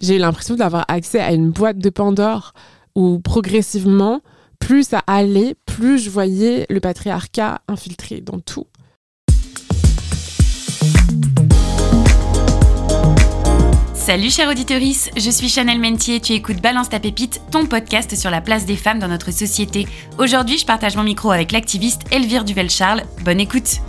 [0.00, 2.52] J'ai eu l'impression d'avoir accès à une boîte de Pandore
[2.94, 4.20] où progressivement,
[4.58, 8.66] plus ça allait, plus je voyais le patriarcat infiltré dans tout.
[13.92, 18.30] Salut chère auditorice, je suis Chanel Mentier, tu écoutes Balance ta pépite, ton podcast sur
[18.30, 19.86] la place des femmes dans notre société.
[20.18, 23.02] Aujourd'hui, je partage mon micro avec l'activiste Elvire Duvel-Charles.
[23.24, 23.80] Bonne écoute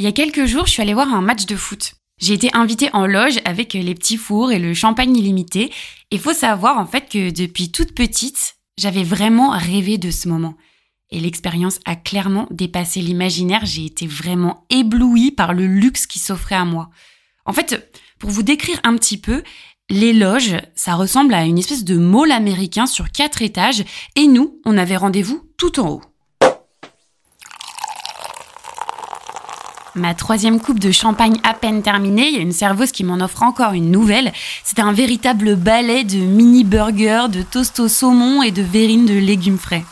[0.00, 1.92] Il y a quelques jours, je suis allée voir un match de foot.
[2.18, 5.70] J'ai été invitée en loge avec les petits fours et le champagne illimité.
[6.10, 10.54] Et faut savoir en fait que depuis toute petite, j'avais vraiment rêvé de ce moment.
[11.10, 13.66] Et l'expérience a clairement dépassé l'imaginaire.
[13.66, 16.88] J'ai été vraiment éblouie par le luxe qui s'offrait à moi.
[17.44, 19.42] En fait, pour vous décrire un petit peu,
[19.90, 23.84] les loges, ça ressemble à une espèce de mall américain sur quatre étages.
[24.16, 26.02] Et nous, on avait rendez-vous tout en haut.
[29.96, 33.24] Ma troisième coupe de champagne à peine terminée, il y a une serveuse qui m'en
[33.24, 34.32] offre encore une nouvelle.
[34.62, 39.18] C'était un véritable balai de mini burgers, de toast au saumon et de verrines de
[39.18, 39.84] légumes frais.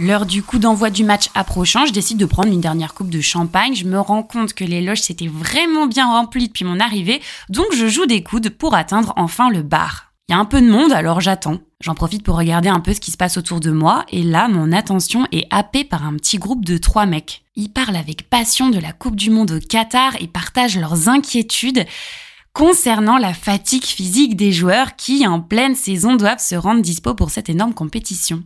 [0.00, 3.20] L'heure du coup d'envoi du match approchant, je décide de prendre une dernière coupe de
[3.20, 3.76] champagne.
[3.76, 7.66] Je me rends compte que les loges s'étaient vraiment bien remplies depuis mon arrivée, donc
[7.76, 10.12] je joue des coudes pour atteindre enfin le bar.
[10.28, 11.58] Il y a un peu de monde, alors j'attends.
[11.84, 14.48] J'en profite pour regarder un peu ce qui se passe autour de moi, et là,
[14.48, 17.44] mon attention est happée par un petit groupe de trois mecs.
[17.56, 21.84] Ils parlent avec passion de la Coupe du Monde au Qatar et partagent leurs inquiétudes
[22.54, 27.28] concernant la fatigue physique des joueurs qui, en pleine saison, doivent se rendre dispo pour
[27.28, 28.42] cette énorme compétition.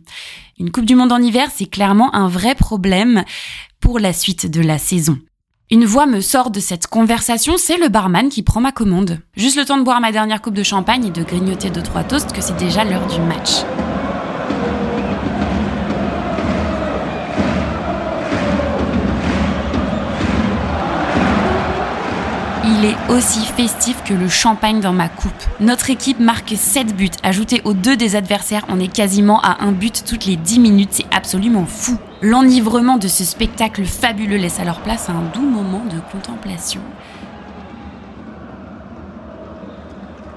[0.59, 3.23] Une Coupe du Monde en hiver, c'est clairement un vrai problème
[3.79, 5.17] pour la suite de la saison.
[5.71, 9.19] Une voix me sort de cette conversation, c'est le barman qui prend ma commande.
[9.35, 12.03] Juste le temps de boire ma dernière coupe de champagne et de grignoter deux trois
[12.03, 13.63] toasts que c'est déjà l'heure du match.
[22.79, 25.31] il est aussi festif que le champagne dans ma coupe.
[25.59, 27.09] Notre équipe marque 7 buts.
[27.23, 30.89] Ajouté aux deux des adversaires, on est quasiment à un but toutes les 10 minutes.
[30.91, 31.97] C'est absolument fou.
[32.21, 36.81] L'enivrement de ce spectacle fabuleux laisse alors place à un doux moment de contemplation.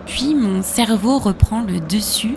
[0.07, 2.37] Puis mon cerveau reprend le dessus.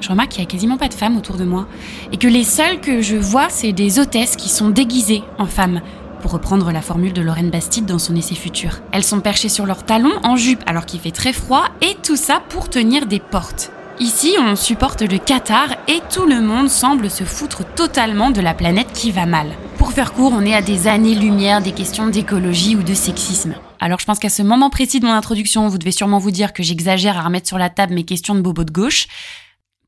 [0.00, 1.66] Je remarque qu'il n'y a quasiment pas de femmes autour de moi.
[2.12, 5.82] Et que les seules que je vois, c'est des hôtesses qui sont déguisées en femmes
[6.22, 8.80] pour reprendre la formule de Lorraine Bastide dans son essai futur.
[8.92, 12.16] Elles sont perchées sur leurs talons en jupe alors qu'il fait très froid et tout
[12.16, 13.70] ça pour tenir des portes.
[14.00, 18.54] Ici, on supporte le Qatar et tout le monde semble se foutre totalement de la
[18.54, 19.52] planète qui va mal.
[19.76, 23.54] Pour faire court, on est à des années-lumière des questions d'écologie ou de sexisme.
[23.80, 26.52] Alors je pense qu'à ce moment précis de mon introduction, vous devez sûrement vous dire
[26.52, 29.06] que j'exagère à remettre sur la table mes questions de bobo de gauche.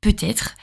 [0.00, 0.54] Peut-être.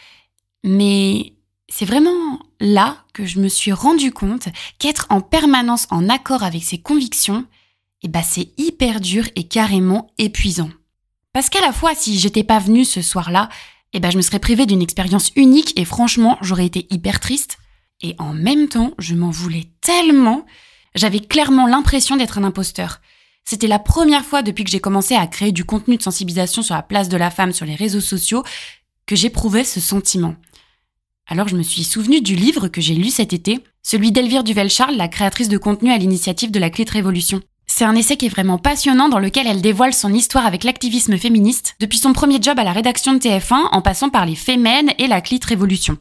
[0.63, 1.33] Mais
[1.67, 6.63] c'est vraiment là que je me suis rendu compte qu'être en permanence en accord avec
[6.63, 7.45] ses convictions,
[8.03, 10.69] eh ben c'est hyper dur et carrément épuisant.
[11.33, 13.49] Parce qu'à la fois, si j'étais pas venue ce soir-là,
[13.93, 17.57] eh ben je me serais privée d'une expérience unique et franchement, j'aurais été hyper triste.
[18.01, 20.45] Et en même temps, je m'en voulais tellement.
[20.95, 22.99] J'avais clairement l'impression d'être un imposteur.
[23.45, 26.75] C'était la première fois depuis que j'ai commencé à créer du contenu de sensibilisation sur
[26.75, 28.43] la place de la femme sur les réseaux sociaux
[29.05, 30.35] que j'éprouvais ce sentiment.
[31.27, 34.95] Alors je me suis souvenu du livre que j'ai lu cet été, celui d'Elvire Duvel-Charles,
[34.95, 37.41] la créatrice de contenu à l'initiative de la Clit Révolution.
[37.73, 41.17] C'est un essai qui est vraiment passionnant dans lequel elle dévoile son histoire avec l'activisme
[41.17, 44.89] féministe, depuis son premier job à la rédaction de TF1 en passant par les Femmes
[44.97, 45.97] et la Clit Révolution.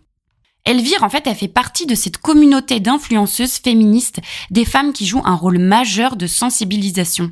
[0.64, 4.20] Elvire, en fait, elle fait partie de cette communauté d'influenceuses féministes,
[4.50, 7.30] des femmes qui jouent un rôle majeur de sensibilisation.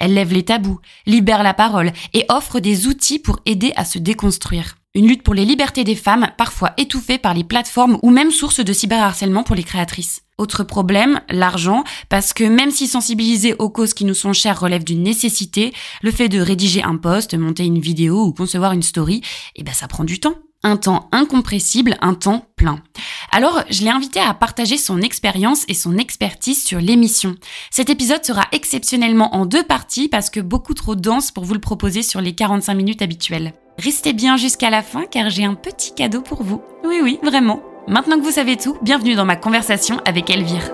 [0.00, 4.00] Elle lève les tabous, libère la parole et offre des outils pour aider à se
[4.00, 4.78] déconstruire.
[4.96, 8.58] Une lutte pour les libertés des femmes, parfois étouffée par les plateformes ou même source
[8.58, 10.25] de cyberharcèlement pour les créatrices.
[10.38, 14.84] Autre problème, l'argent, parce que même si sensibiliser aux causes qui nous sont chères relève
[14.84, 19.22] d'une nécessité, le fait de rédiger un post, monter une vidéo ou concevoir une story,
[19.54, 22.82] eh ben ça prend du temps un temps incompressible, un temps plein.
[23.30, 27.36] Alors, je l'ai invité à partager son expérience et son expertise sur l'émission.
[27.70, 31.60] Cet épisode sera exceptionnellement en deux parties parce que beaucoup trop dense pour vous le
[31.60, 33.54] proposer sur les 45 minutes habituelles.
[33.78, 36.62] Restez bien jusqu'à la fin car j'ai un petit cadeau pour vous.
[36.84, 37.60] Oui, oui, vraiment.
[37.88, 40.72] Maintenant que vous savez tout, bienvenue dans ma conversation avec Elvire.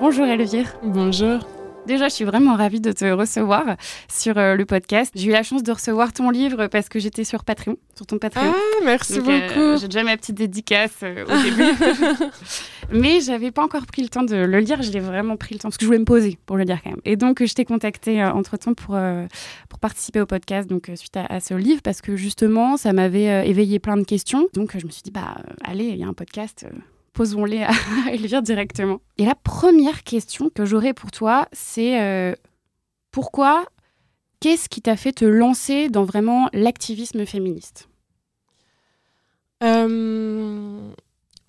[0.00, 0.74] Bonjour Elvire.
[0.82, 1.38] Bonjour.
[1.88, 3.64] Déjà, je suis vraiment ravie de te recevoir
[4.12, 5.10] sur euh, le podcast.
[5.14, 8.18] J'ai eu la chance de recevoir ton livre parce que j'étais sur Patreon, sur ton
[8.18, 8.52] Patreon.
[8.54, 9.80] Ah, merci euh, beaucoup.
[9.80, 11.72] J'ai déjà ma petite dédicace euh, au début.
[12.92, 14.82] Mais j'avais pas encore pris le temps de le lire.
[14.82, 16.78] Je l'ai vraiment pris le temps parce que je voulais me poser pour le lire
[16.84, 17.00] quand même.
[17.06, 18.98] Et donc, je t'ai contacté entre-temps pour,
[19.70, 23.48] pour participer au podcast donc suite à, à, ce livre parce que justement, ça m'avait
[23.48, 24.46] éveillé plein de questions.
[24.52, 26.66] Donc, je me suis dit, bah, allez, il y a un podcast
[27.18, 27.72] posons-les à
[28.12, 29.00] Elvire directement.
[29.18, 32.32] Et la première question que j'aurais pour toi, c'est euh,
[33.10, 33.66] pourquoi,
[34.38, 37.88] qu'est-ce qui t'a fait te lancer dans vraiment l'activisme féministe?
[39.64, 40.78] Euh,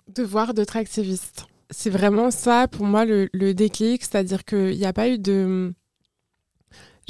[0.08, 1.46] De d'autres activistes.
[1.70, 5.72] C'est vraiment ça pour moi le, le déclic, c'est-à-dire qu'il n'y a pas eu de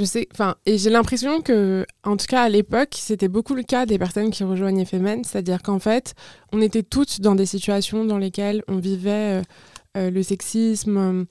[0.01, 3.63] je sais, enfin, et j'ai l'impression que, en tout cas à l'époque, c'était beaucoup le
[3.63, 6.15] cas des personnes qui rejoignaient Femen, c'est-à-dire qu'en fait,
[6.53, 9.43] on était toutes dans des situations dans lesquelles on vivait euh,
[9.99, 11.27] euh, le sexisme,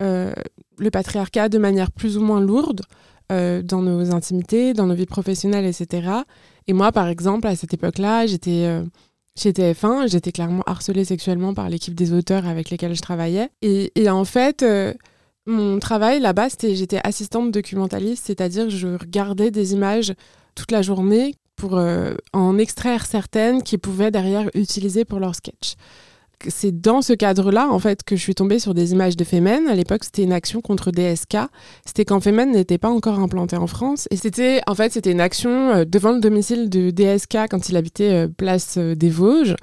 [0.00, 0.32] euh,
[0.78, 2.82] le patriarcat de manière plus ou moins lourde
[3.30, 6.06] dans nos intimités, dans nos vies professionnelles, etc.
[6.66, 8.68] Et moi, par exemple, à cette époque-là, j'étais
[9.38, 13.48] chez TF1, j'étais clairement harcelée sexuellement par l'équipe des auteurs avec lesquels je travaillais.
[13.62, 14.62] Et, et en fait
[15.46, 20.14] mon travail là-bas, c'était j'étais assistante documentaliste, c'est-à-dire je regardais des images
[20.54, 25.74] toute la journée pour euh, en extraire certaines qui pouvaient derrière utiliser pour leur sketch.
[26.48, 29.68] C'est dans ce cadre-là, en fait, que je suis tombée sur des images de Femen.
[29.68, 31.36] À l'époque, c'était une action contre DSK.
[31.86, 34.08] C'était quand Femen n'était pas encore implanté en France.
[34.10, 37.76] Et c'était, en fait, c'était une action euh, devant le domicile de DSK quand il
[37.76, 39.54] habitait euh, place des Vosges.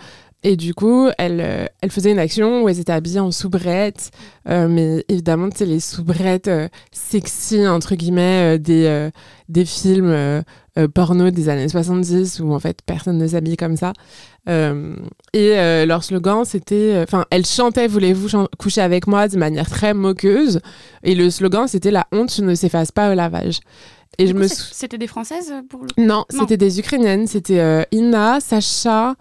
[0.44, 4.12] Et du coup, elle, euh, elle faisait une action où elles étaient habillées en soubrettes,
[4.47, 9.09] euh, mais évidemment, c'est les soubrettes euh, sexy, entre guillemets, des,
[9.50, 10.44] des films
[10.94, 13.91] porno des années 70 où en fait personne ne s'habille comme ça.
[14.47, 17.01] et leur slogan, c'était.
[17.03, 20.62] Enfin, elle chantait Voulez-vous coucher avec moi de manière très moqueuse.
[21.03, 23.59] Et le slogan, c'était La honte ne s'efface pas au lavage.
[24.18, 26.03] Et je me C'était des Françaises pour le...
[26.03, 27.27] Non, c'était des Ukrainiennes.
[27.27, 29.15] C'était Ina, Sacha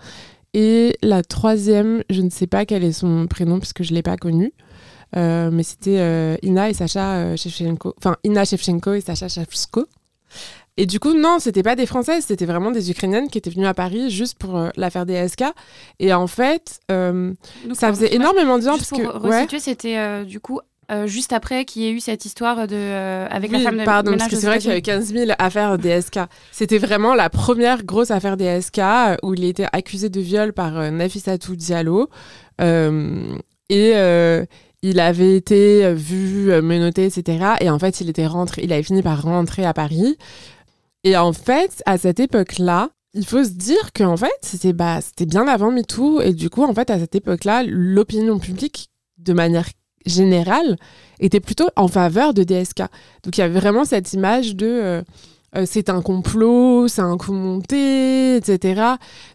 [0.55, 4.03] et la troisième, je ne sais pas quel est son prénom puisque je ne l'ai
[4.03, 4.53] pas connu.
[5.17, 7.95] Euh, mais c'était euh, Ina et Sacha euh, Shevchenko.
[7.99, 9.87] Enfin, Ina Shevchenko et Sacha Shevchenko.
[10.77, 13.67] Et du coup, non, c'était pas des Françaises, c'était vraiment des Ukrainiennes qui étaient venues
[13.67, 15.45] à Paris juste pour l'affaire des SK.
[15.99, 18.77] Et en fait, ça faisait énormément de gens.
[18.77, 22.25] Parce pour que, resituer, c'était du coup euh, juste après qu'il y ait eu cette
[22.25, 24.81] histoire de, euh, avec la femme de pardon, parce que c'est vrai qu'il y avait
[24.81, 26.21] 15 000 affaires DSK.
[26.51, 30.91] C'était vraiment la première grosse affaire DSK euh, où il était accusé de viol par
[30.91, 32.09] Nafissatou Diallo.
[32.59, 33.93] et
[34.81, 37.57] il avait été vu, menotté, etc.
[37.61, 40.17] Et en fait, il, était rentré, il avait fini par rentrer à Paris.
[41.05, 45.49] Et en fait, à cette époque-là, il faut se dire qu'en fait, c'était bah, bien
[45.49, 46.21] avant MeToo.
[46.23, 48.89] Et du coup, en fait, à cette époque-là, l'opinion publique,
[49.19, 49.69] de manière
[50.07, 50.77] générale
[51.21, 52.81] était plutôt en faveur de DSK.
[53.23, 55.03] Donc il y avait vraiment cette image de euh,
[55.57, 58.83] euh, c'est un complot, c'est un coup monté, etc.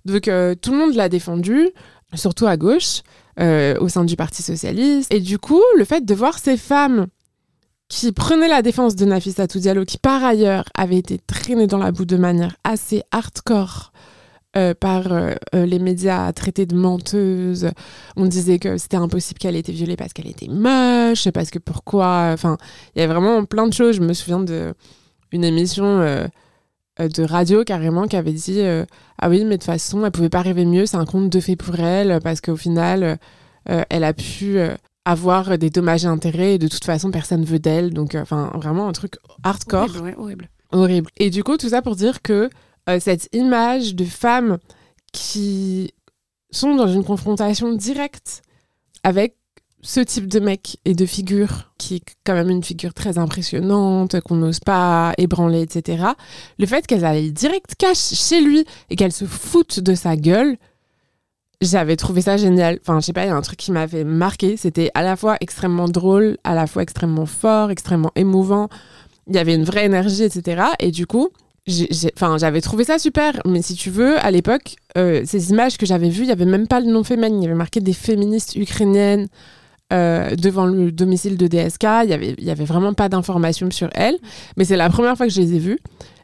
[0.06, 1.70] Donc euh, tout le monde l'a défendu,
[2.14, 3.02] surtout à gauche,
[3.40, 5.12] au sein du Parti socialiste.
[5.14, 7.08] Et du coup, le fait de voir ces femmes
[7.90, 11.92] qui prenaient la défense de Nafisa Diallo, qui par ailleurs avait été traînée dans la
[11.92, 13.92] boue de manière assez hardcore
[14.56, 17.72] euh, par euh, euh, les médias traités de menteuse.
[18.16, 21.58] On disait que c'était impossible qu'elle ait été violée parce qu'elle était moche, parce que
[21.58, 22.30] pourquoi.
[22.32, 22.58] Enfin,
[22.96, 23.96] il y avait vraiment plein de choses.
[23.96, 25.98] Je me souviens d'une émission
[27.00, 28.62] de radio carrément qui avait dit
[29.20, 31.40] Ah oui, mais de toute façon, elle pouvait pas rêver mieux, c'est un conte de
[31.40, 33.18] fait pour elle, parce qu'au final,
[33.66, 34.60] elle a pu
[35.04, 37.92] avoir des dommages et intérêts et de toute façon, personne veut d'elle.
[37.92, 39.90] Donc, enfin, vraiment un truc hardcore.
[39.90, 40.50] Horrible, horrible.
[40.72, 41.10] Horrible.
[41.18, 42.52] Et du coup, tout ça pour dire que
[42.90, 44.58] euh, cette image de femmes
[45.12, 45.94] qui
[46.52, 48.42] sont dans une confrontation directe
[49.04, 49.36] avec
[49.84, 54.20] ce type de mec et de figure, qui est quand même une figure très impressionnante,
[54.22, 56.06] qu'on n'ose pas ébranler, etc.
[56.58, 60.58] Le fait qu'elle aille direct cash chez lui et qu'elle se foute de sa gueule,
[61.60, 62.80] j'avais trouvé ça génial.
[62.82, 64.56] Enfin, je sais pas, il y a un truc qui m'avait marqué.
[64.58, 68.70] C'était à la fois extrêmement drôle, à la fois extrêmement fort, extrêmement émouvant.
[69.28, 70.64] Il y avait une vraie énergie, etc.
[70.80, 71.30] Et du coup,
[72.16, 75.86] enfin j'avais trouvé ça super mais si tu veux à l'époque euh, ces images que
[75.86, 77.38] j'avais vues il y avait même pas le nom féminin.
[77.38, 79.28] Il y avait marqué des féministes ukrainiennes
[79.94, 83.90] euh, devant le domicile de DSK il y avait y avait vraiment pas d'informations sur
[83.94, 84.18] elles
[84.58, 85.80] mais c'est la première fois que je les ai vues.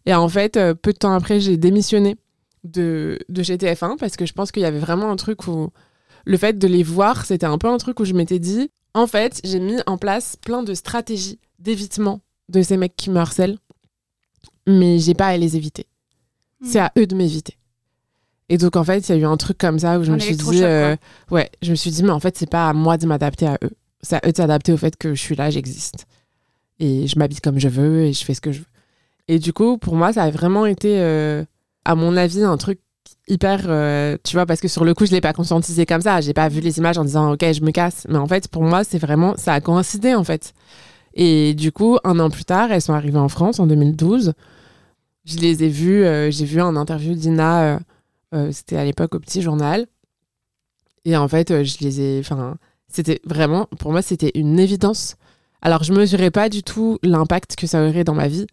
[0.05, 2.17] Et en fait euh, peu de temps après j'ai démissionné
[2.65, 5.69] de de GTF1 parce que je pense qu'il y avait vraiment un truc où
[6.25, 9.07] le fait de les voir c'était un peu un truc où je m'étais dit en
[9.07, 12.19] fait j'ai mis en place plein de stratégies d'évitement
[12.49, 13.57] de ces mecs qui me harcèlent
[14.69, 15.85] mais j'ai pas à les éviter.
[16.61, 16.65] Hmm.
[16.65, 17.57] C'est à eux de m'éviter.
[18.49, 20.19] Et donc en fait, il y a eu un truc comme ça où je me
[20.19, 20.95] suis dit, euh,
[21.29, 23.57] ouais, je me suis dit, mais en fait, c'est pas à moi de m'adapter à
[23.63, 23.71] eux.
[24.01, 26.07] C'est à eux de s'adapter au fait que je suis là, j'existe.
[26.79, 28.65] Et je m'habite comme je veux et je fais ce que je veux.
[29.27, 31.43] Et du coup, pour moi, ça a vraiment été, euh,
[31.85, 32.79] à mon avis, un truc
[33.27, 36.19] hyper, euh, tu vois, parce que sur le coup, je l'ai pas conscientisé comme ça.
[36.19, 38.07] J'ai pas vu les images en disant, ok, je me casse.
[38.09, 40.53] Mais en fait, pour moi, c'est vraiment, ça a coïncidé en fait.
[41.13, 44.33] Et du coup, un an plus tard, elles sont arrivées en France en 2012
[45.29, 47.79] je les ai vus, euh, j'ai vu un interview d'Ina, euh,
[48.35, 49.85] euh, c'était à l'époque au Petit Journal.
[51.05, 52.19] Et en fait, je les ai.
[52.19, 52.55] Enfin,
[52.87, 55.15] c'était vraiment, pour moi, c'était une évidence.
[55.61, 58.47] Alors, je mesurais pas du tout l'impact que ça aurait dans ma vie.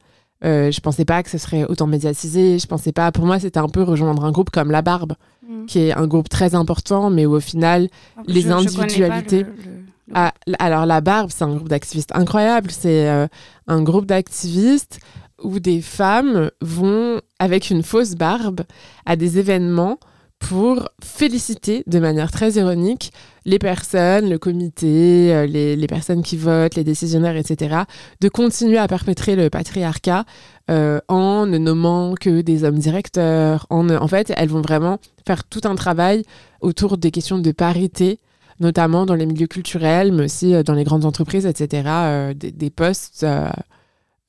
[0.44, 2.58] Euh, je pensais pas que ce serait autant médiatisé.
[2.58, 3.10] Je pensais pas.
[3.12, 5.14] Pour moi, c'était un peu rejoindre un groupe comme La Barbe,
[5.48, 5.66] Mm.
[5.66, 7.88] qui est un groupe très important, mais où au final,
[8.26, 9.70] les Je- je connais pas individualités- le- le-
[10.08, 12.70] le- ah, alors La Barbe, c'est un groupe d'activistes incroyable.
[12.70, 13.26] C'est euh,
[13.68, 14.98] un groupe d'activistes
[15.42, 18.62] où des femmes vont avec une fausse barbe
[19.04, 19.98] à des événements
[20.38, 23.12] pour féliciter de manière très ironique
[23.44, 27.82] les personnes, le comité, euh, les, personnes qui votent, les décisionnaires, etc.,
[28.20, 30.24] de continuer à perpétrer le patriarcat
[30.70, 33.66] euh, en ne nommant que des hommes directeurs.
[33.70, 36.22] En, fait, elles vont vraiment faire tout un travail
[36.60, 38.18] autour des questions de parité,
[38.60, 43.24] notamment dans les milieux culturels, mais aussi euh, dans les grandes entreprises, etc., des, postes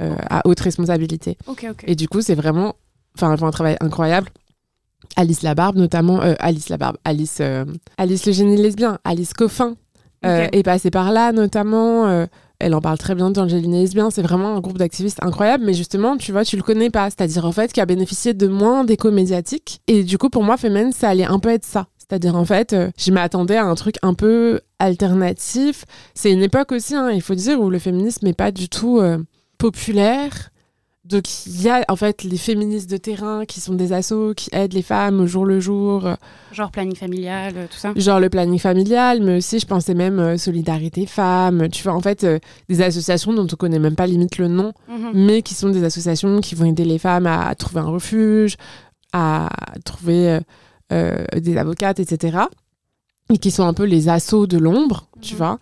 [0.01, 1.37] euh, à haute responsabilité.
[1.85, 2.75] Et du coup, c'est vraiment
[3.15, 4.29] enfin, un travail incroyable.
[5.15, 7.65] Alice Labarbe, notamment, euh, Alice Labarbe, Alice, euh,
[7.97, 9.75] Alice le génie lesbien, Alice Coffin
[10.25, 10.49] euh, Ok.
[10.51, 12.27] est passée par là, notamment.
[12.59, 14.09] elle en parle très bien génie lesbien.
[14.09, 17.09] C'est vraiment un groupe d'activistes incroyable, mais justement, tu vois, tu le connais pas.
[17.09, 19.81] C'est-à-dire, en fait, qui a bénéficié de moins d'écho médiatique.
[19.87, 21.87] Et du coup, pour moi, Femen, ça allait un peu être ça.
[21.97, 25.85] C'est-à-dire, en fait, je m'attendais à un truc un peu alternatif.
[26.15, 29.01] C'est une époque aussi, hein, il faut dire, où le féminisme n'est pas du tout
[29.57, 30.49] populaire.
[31.05, 34.49] Donc, il y a en fait les féministes de terrain qui sont des assos qui
[34.51, 36.05] aident les femmes au jour le jour,
[36.51, 37.93] Genre planning familial, euh, tout ça.
[37.95, 42.01] genre le planning familial, mais aussi, je pensais même euh, Solidarité Femmes, tu vois, en
[42.01, 45.11] fait, euh, des associations dont on connaît même pas limite le nom, Mhm.
[45.13, 48.57] mais qui sont des associations qui vont aider les femmes à trouver un refuge,
[49.13, 49.49] à
[49.85, 50.39] trouver
[50.91, 52.37] euh, des avocates, etc.
[53.33, 55.37] Et qui sont un peu les assos de l'ombre, tu Mhm.
[55.37, 55.59] vois.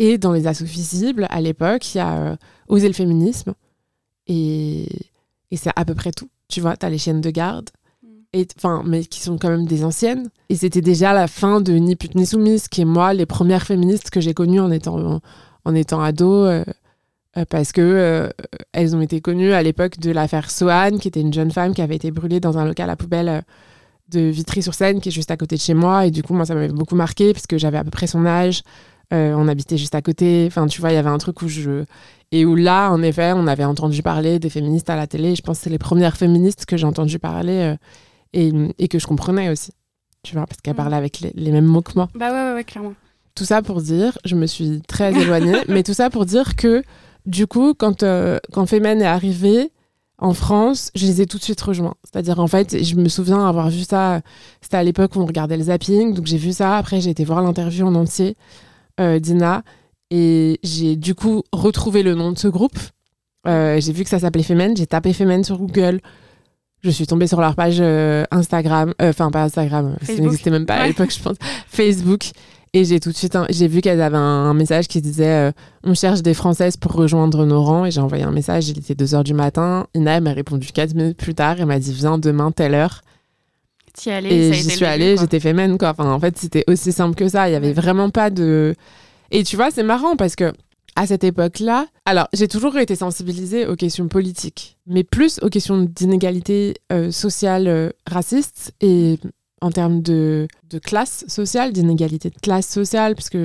[0.00, 2.36] Et dans les assos visibles, à l'époque, il y a
[2.70, 3.52] Oser le féminisme.
[4.26, 4.86] Et,
[5.50, 6.28] et c'est à peu près tout.
[6.48, 7.70] Tu vois, tu as les chiennes de garde.
[8.02, 8.10] Mhm.
[8.32, 10.28] Et, enfin, mais qui sont quand même des anciennes.
[10.48, 13.64] Et c'était déjà la fin de Ni pute ni soumise, qui est moi, les premières
[13.66, 15.20] féministes que j'ai connues en étant, en,
[15.64, 16.44] en étant ado.
[16.44, 16.64] euh,
[17.36, 18.28] euh, parce que euh,
[18.72, 21.82] elles ont été connues à l'époque de l'affaire Sohan, qui était une jeune femme qui
[21.82, 23.44] avait été brûlée dans un local à poubelle
[24.08, 26.06] de Vitry-sur-Seine, qui est juste à côté de chez moi.
[26.06, 28.26] Et du coup, moi, ça m'avait beaucoup marqué, parce que j'avais à peu près son
[28.26, 28.62] âge.
[29.12, 30.44] Euh, on habitait juste à côté.
[30.48, 31.84] Enfin, tu vois, il y avait un truc où je.
[32.32, 35.34] Et où là, en effet, on avait entendu parler des féministes à la télé.
[35.34, 37.76] Je pense que c'est les premières féministes que j'ai entendu parler euh,
[38.32, 39.72] et, et que je comprenais aussi.
[40.22, 40.76] Tu vois, parce qu'elles Mm.
[40.76, 42.08] parlaient avec les, les mêmes mots que moi.
[42.14, 42.92] Bah ouais, ouais, ouais, clairement.
[43.34, 46.82] Tout ça pour dire, je me suis très éloignée, mais tout ça pour dire que,
[47.26, 49.72] du coup, quand, euh, quand Femen est arrivé
[50.18, 51.94] en France, je les ai tout de suite rejoints.
[52.04, 54.20] C'est-à-dire, en fait, je me souviens avoir vu ça,
[54.60, 56.76] c'était à l'époque où on regardait le zapping, donc j'ai vu ça.
[56.76, 58.36] Après, j'ai été voir l'interview en entier
[59.00, 59.62] euh, d'Ina,
[60.10, 62.78] et j'ai du coup retrouvé le nom de ce groupe.
[63.46, 66.00] Euh, j'ai vu que ça s'appelait Femen, j'ai tapé Femen sur Google.
[66.82, 70.66] Je suis tombée sur leur page euh, Instagram, euh, enfin pas Instagram, ça n'existait même
[70.66, 71.36] pas à l'époque, je pense,
[71.68, 72.30] Facebook.
[72.72, 75.52] Et j'ai tout de suite, j'ai vu qu'elles avaient un, message qui disait
[75.82, 77.84] On cherche des Françaises pour rejoindre nos rangs.
[77.84, 79.88] Et j'ai envoyé un message, il était 2h du matin.
[79.94, 81.56] Ina m'a répondu 4 minutes plus tard.
[81.58, 83.02] Elle m'a dit Viens demain, telle heure.
[84.06, 85.90] Allée, Et j'y suis allée, j'étais fémène, quoi.
[85.90, 87.48] Enfin, en fait, c'était aussi simple que ça.
[87.48, 88.74] Il y avait vraiment pas de.
[89.30, 90.52] Et tu vois, c'est marrant parce que
[90.96, 95.82] à cette époque-là, alors j'ai toujours été sensibilisée aux questions politiques, mais plus aux questions
[95.82, 99.18] d'inégalité euh, sociale, euh, raciste et
[99.62, 103.38] en termes de, de classe sociale, d'inégalité de classe sociale, puisque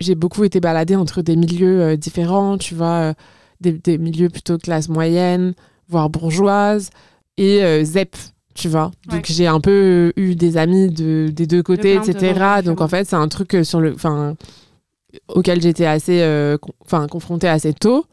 [0.00, 3.14] j'ai beaucoup été baladée entre des milieux euh, différents, tu vois, euh,
[3.60, 5.54] des, des milieux plutôt classe moyenne,
[5.88, 6.90] voire bourgeoise,
[7.38, 8.14] et ZEP,
[8.54, 8.90] tu vois.
[9.08, 9.16] Ouais.
[9.16, 12.62] Donc j'ai un peu eu des amis de, des deux côtés, de etc.
[12.62, 14.36] Donc en fait, c'est un truc sur le, enfin,
[15.28, 16.56] auquel j'étais assez, euh,
[17.10, 18.04] confrontée assez tôt.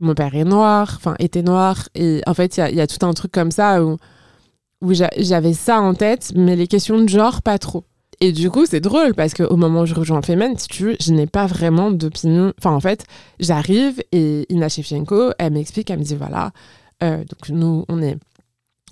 [0.00, 3.12] Mon père est noir, enfin était noir, et en fait, il y a- tout un
[3.12, 3.96] truc comme ça où,
[4.80, 7.84] où j'a- j'avais ça en tête, mais les questions de genre, pas trop.
[8.20, 10.96] Et du coup, c'est drôle parce qu'au moment où je rejoins Femen, si tu veux,
[11.00, 12.52] je n'ai pas vraiment d'opinion.
[12.58, 13.04] Enfin, en fait,
[13.40, 16.50] j'arrive et Ina Shevchenko, elle m'explique, elle me dit voilà,
[17.02, 18.16] euh, donc nous, on est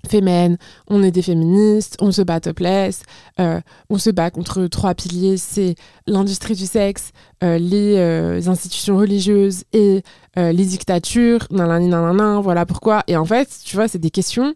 [0.09, 0.57] Femen,
[0.89, 3.03] on est des féministes, on se bat topless,
[3.39, 5.75] euh, on se bat contre trois piliers c'est
[6.05, 7.11] l'industrie du sexe,
[7.43, 10.03] euh, les euh, institutions religieuses et
[10.37, 13.03] euh, les dictatures, nanani, nanana, voilà pourquoi.
[13.07, 14.53] Et en fait, tu vois, c'est des questions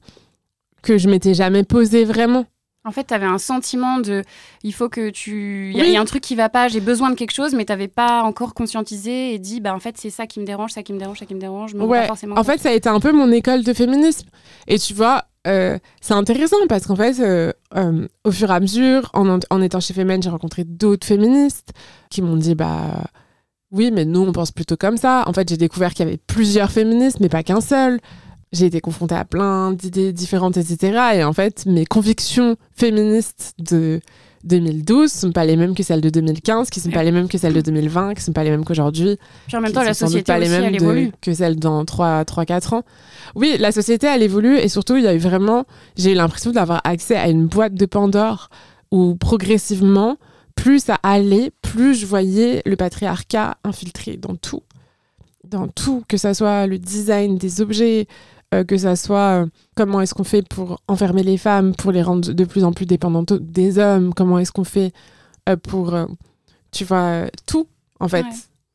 [0.84, 2.46] que je m'étais jamais posées vraiment.
[2.84, 4.24] En fait, t'avais un sentiment de.
[4.64, 5.70] Il faut que tu.
[5.72, 5.90] Il y, a- Oui.
[5.92, 7.88] il y a un truc qui va pas, j'ai besoin de quelque chose, mais t'avais
[7.88, 10.92] pas encore conscientisé et dit, bah en fait, c'est ça qui me dérange, ça qui
[10.92, 11.72] me dérange, ça qui me dérange.
[11.74, 12.46] Je me Ouais, pas forcément En compte.
[12.48, 14.28] fait, ça a été un peu mon école de féminisme.
[14.68, 18.60] Et tu vois, euh, c'est intéressant parce qu'en fait, euh, euh, au fur et à
[18.60, 21.72] mesure, en, étant chez Femen, j'ai rencontré d'autres féministes
[22.10, 23.04] qui m'ont dit, bah
[23.72, 25.24] oui, mais nous, on pense plutôt comme ça.
[25.28, 28.00] En fait, j'ai découvert qu'il y avait plusieurs féministes, mais pas qu'un seul.
[28.52, 31.16] J'ai été confrontée à plein d'idées différentes, etc.
[31.16, 34.02] Et en fait, mes convictions féministes de,
[34.44, 37.38] 2012 sont pas les mêmes que celles de 2015, qui sont pas les mêmes que
[37.38, 39.18] celles de 2020, qui sont pas les mêmes qu'aujourd'hui.
[39.48, 41.12] Puis en même temps, la société pas aussi, les mêmes elle de- évolue.
[41.22, 42.84] que celles dans 3-4 ans.
[43.36, 45.66] Oui, la société, elle évolue et surtout, il y a eu vraiment,
[45.98, 48.50] j'ai eu l'impression d'avoir accès à une boîte de Pandore
[48.92, 50.18] où progressivement,
[50.56, 54.62] plus ça allait, plus je voyais le patriarcat infiltré dans tout.
[55.48, 58.08] Dans tout, que ça soit le design des objets,
[58.53, 62.01] euh, que ça soit euh, comment est-ce qu'on fait pour enfermer les femmes, pour les
[62.01, 64.91] rendre de plus en plus dépendantes des hommes, comment est-ce qu'on fait
[65.50, 65.96] euh, pour,
[66.72, 67.67] tu vois, tout,
[68.00, 68.25] en fait.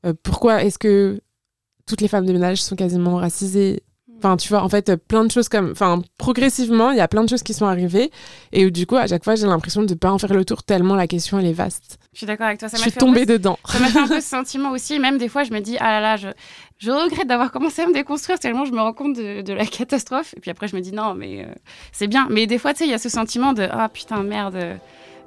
[0.05, 0.15] Ouais.
[0.23, 1.21] Pourquoi est-ce que
[1.87, 3.83] toutes les femmes de ménage sont quasiment racisées
[4.19, 5.71] Enfin, tu vois, en fait, plein de choses comme.
[5.73, 8.11] Enfin, progressivement, il y a plein de choses qui sont arrivées.
[8.53, 10.63] Et du coup, à chaque fois, j'ai l'impression de ne pas en faire le tour
[10.63, 11.99] tellement la question, elle est vaste.
[12.13, 12.69] Je suis d'accord avec toi.
[12.69, 13.59] Ça je m'a suis fait tombée dedans.
[13.67, 14.99] Ça m'a fait un peu ce sentiment aussi.
[14.99, 16.29] Même des fois, je me dis, ah là là, je,
[16.79, 19.67] je regrette d'avoir commencé à me déconstruire tellement je me rends compte de, de la
[19.67, 20.35] catastrophe.
[20.37, 21.55] Et puis après, je me dis, non, mais euh,
[21.93, 22.27] c'est bien.
[22.31, 24.59] Mais des fois, tu sais, il y a ce sentiment de, ah putain, merde.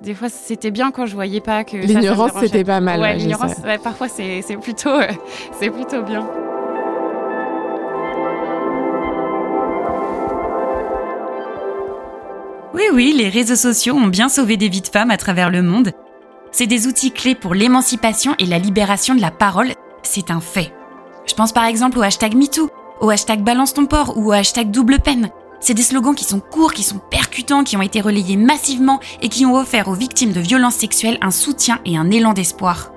[0.02, 1.78] Des fois, c'était bien quand je voyais pas que.
[1.78, 3.02] L'ignorance, c'était pas mal.
[3.02, 5.08] Ouais, l'ignorance, ouais, parfois, c'est c'est plutôt, euh,
[5.60, 6.26] c'est plutôt bien.
[12.80, 15.62] Oui, oui, les réseaux sociaux ont bien sauvé des vies de femmes à travers le
[15.62, 15.92] monde.
[16.54, 20.72] C'est des outils clés pour l'émancipation et la libération de la parole, c'est un fait.
[21.26, 22.70] Je pense par exemple au hashtag MeToo,
[23.02, 25.30] au hashtag Balance ton port ou au hashtag Double peine.
[25.60, 29.28] C'est des slogans qui sont courts, qui sont percutants, qui ont été relayés massivement et
[29.28, 32.94] qui ont offert aux victimes de violences sexuelles un soutien et un élan d'espoir.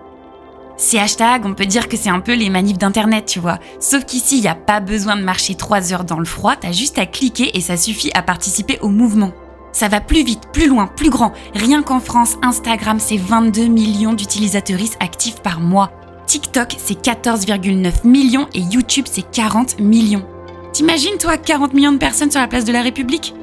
[0.77, 3.59] Ces hashtags, on peut dire que c'est un peu les manifs d'internet, tu vois.
[3.81, 7.01] Sauf qu'ici, il a pas besoin de marcher 3 heures dans le froid, t'as juste
[7.01, 9.33] à cliquer et ça suffit à participer au mouvement.
[9.73, 11.33] Ça va plus vite, plus loin, plus grand.
[11.55, 15.91] Rien qu'en France, Instagram, c'est 22 millions d'utilisatrices actives par mois.
[16.26, 20.25] TikTok, c'est 14,9 millions et YouTube, c'est 40 millions.
[20.73, 23.35] T'imagines, toi, 40 millions de personnes sur la place de la République?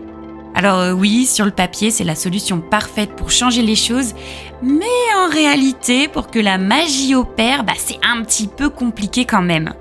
[0.56, 4.14] Alors euh, oui, sur le papier, c'est la solution parfaite pour changer les choses,
[4.62, 4.86] mais
[5.18, 9.74] en réalité, pour que la magie opère, bah, c'est un petit peu compliqué quand même.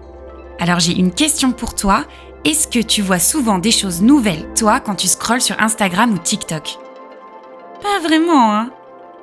[0.60, 2.04] Alors j'ai une question pour toi.
[2.44, 6.18] Est-ce que tu vois souvent des choses nouvelles, toi, quand tu scrolles sur Instagram ou
[6.18, 6.78] TikTok?
[7.82, 8.70] Pas vraiment, hein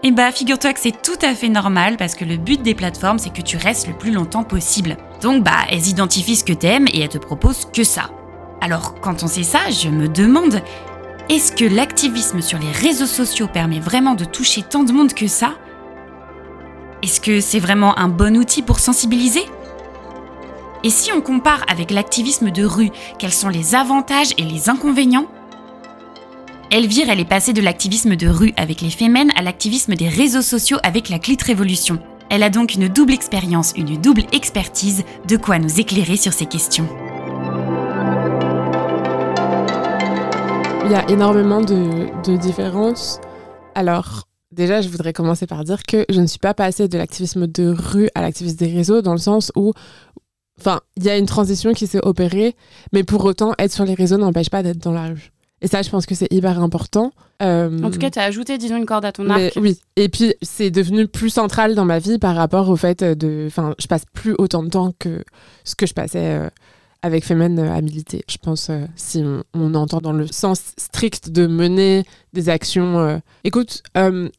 [0.03, 3.17] Eh bah, figure-toi que c'est tout à fait normal parce que le but des plateformes,
[3.17, 4.97] c'est que tu restes le plus longtemps possible.
[5.21, 8.09] Donc, bah, elles identifient ce que t'aimes et elles te proposent que ça.
[8.61, 10.61] Alors, quand on sait ça, je me demande,
[11.29, 15.27] est-ce que l'activisme sur les réseaux sociaux permet vraiment de toucher tant de monde que
[15.27, 15.53] ça?
[17.01, 19.45] Est-ce que c'est vraiment un bon outil pour sensibiliser?
[20.85, 25.25] Et si on compare avec l'activisme de rue, quels sont les avantages et les inconvénients?
[26.69, 30.43] Elvire, elle est passée de l'activisme de rue avec les Femmes à l'activisme des réseaux
[30.43, 31.97] sociaux avec la Clit Révolution.
[32.29, 36.45] Elle a donc une double expérience, une double expertise, de quoi nous éclairer sur ces
[36.45, 36.87] questions.
[40.85, 43.19] Il y a énormément de, de différences.
[43.73, 47.47] Alors, déjà, je voudrais commencer par dire que je ne suis pas passée de l'activisme
[47.47, 49.73] de rue à l'activisme des réseaux, dans le sens où,
[50.59, 52.55] enfin, il y a une transition qui s'est opérée,
[52.93, 55.31] mais pour autant, être sur les réseaux n'empêche pas d'être dans la rue.
[55.61, 57.11] Et ça, je pense que c'est hyper important.
[57.41, 59.53] Euh, En tout cas, tu as ajouté, disons, une corde à ton mais arc.
[59.55, 59.79] oui.
[59.95, 63.45] Et puis, c'est devenu plus central dans ma vie par rapport au fait de.
[63.47, 65.23] Enfin, je passe plus autant de temps que
[65.63, 66.49] ce que je passais euh,
[67.01, 68.23] avec Femen euh, à militer.
[68.29, 73.21] Je pense, si on, on entend dans le sens strict de mener des actions.
[73.43, 73.81] Écoute,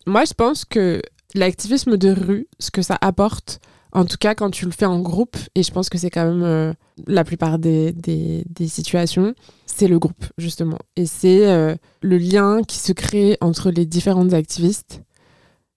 [0.07, 1.01] moi, je pense que
[1.35, 3.59] l'activisme de rue, ce que ça apporte,
[3.93, 6.25] en tout cas quand tu le fais en groupe, et je pense que c'est quand
[6.25, 6.73] même euh,
[7.07, 9.35] la plupart des, des, situations,
[9.67, 10.79] c'est le groupe, justement.
[10.97, 15.03] Et c'est euh, le lien qui se crée entre les différentes activistes,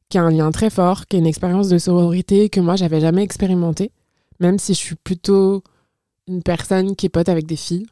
[0.10, 3.00] qui est un lien très fort, qui est une expérience de sororité que moi, j'avais
[3.00, 3.92] jamais expérimenté,
[4.40, 5.64] même si je suis plutôt
[6.28, 7.88] une personne qui est pote avec des filles.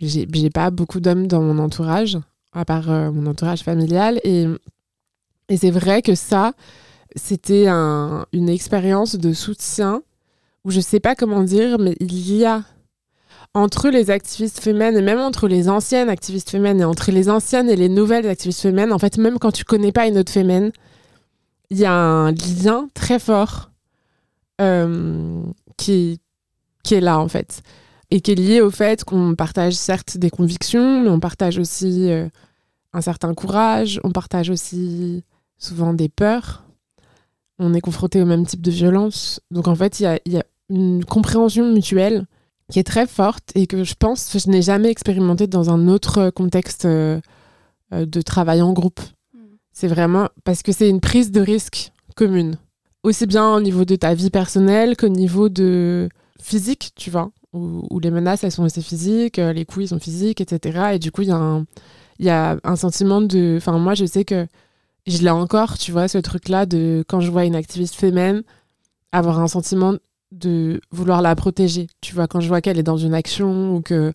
[0.00, 2.18] J'ai j'ai pas beaucoup d'hommes dans mon entourage,
[2.52, 4.20] à part euh, mon entourage familial.
[4.24, 4.46] Et
[5.56, 6.52] c'est vrai que ça,
[7.14, 10.02] c'était un- une expérience de soutien
[10.64, 12.62] où je sais pas comment dire, mais il y a
[13.52, 17.68] entre les activistes féminines et même entre les anciennes activistes féminines et entre les anciennes
[17.70, 20.72] et les nouvelles activistes féminines, en fait, même quand tu connais pas une autre féminine,
[21.70, 23.70] il y a un lien très fort
[24.60, 25.42] euh,
[25.76, 26.20] qui,
[26.82, 27.62] qui est là, en fait.
[28.10, 32.10] Et qui est lié au fait qu'on partage certes des convictions, mais on partage aussi
[32.10, 32.28] euh,
[32.92, 35.24] un certain courage, on partage aussi
[35.58, 36.63] souvent des peurs.
[37.58, 39.40] On est confronté au même type de violence.
[39.50, 42.26] Donc, en fait, il y a, il y a une compréhension mutuelle
[42.72, 45.86] qui est très forte et que je pense que je n'ai jamais expérimenté dans un
[45.88, 47.20] autre contexte euh,
[47.92, 49.00] de travail en groupe.
[49.34, 49.38] Mm.
[49.72, 52.56] C'est vraiment parce que c'est une prise de risque commune.
[53.02, 56.08] Aussi bien au niveau de ta vie personnelle qu'au niveau de
[56.40, 59.88] physique, tu vois, où, où les menaces, elles sont aussi physiques, euh, les coups, ils
[59.88, 60.94] sont physiques, etc.
[60.94, 61.66] Et du coup, il y, a un-
[62.18, 63.56] il y a un sentiment de...
[63.58, 64.46] Enfin, moi, je sais que
[65.06, 68.42] je l'ai encore, tu vois, ce truc-là de quand je vois une activiste féminine,
[69.12, 69.94] avoir un sentiment
[70.32, 71.86] de vouloir la protéger.
[72.00, 74.12] Tu vois, quand je vois qu'elle est dans une action ou que,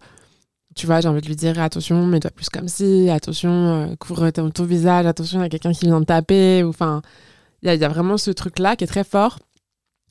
[0.75, 4.29] tu vois, j'ai envie de lui dire attention, mets-toi plus comme si, attention, euh, couvre
[4.31, 6.63] ton, visage, attention, il y a quelqu'un qui vient de taper.
[6.63, 7.01] Enfin,
[7.61, 9.39] il y, y, a vraiment ce truc-là qui est très fort